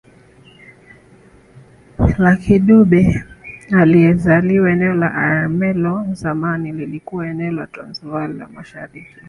Lucky 2.17 2.59
Dube 2.59 3.25
alizaliwa 3.71 4.71
eneo 4.71 4.93
la 4.93 5.13
Ermelo 5.13 6.05
zamani 6.11 6.71
lilikuwa 6.71 7.27
eneo 7.27 7.51
la 7.51 7.67
Transvaal 7.67 8.37
ya 8.37 8.47
Mashariki 8.47 9.15